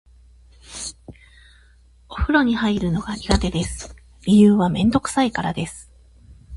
[2.09, 3.95] お風呂に入るのが苦手です。
[4.25, 5.91] 理由はめんどくさいからです。